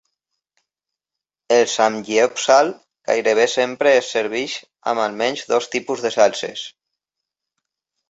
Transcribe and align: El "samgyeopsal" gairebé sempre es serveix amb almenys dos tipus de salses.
El 1.57 1.61
"samgyeopsal" 1.73 2.73
gairebé 3.11 3.47
sempre 3.59 3.95
es 4.01 4.11
serveix 4.17 4.59
amb 4.95 5.07
almenys 5.07 5.49
dos 5.57 5.73
tipus 5.79 6.07
de 6.09 6.17
salses. 6.21 6.69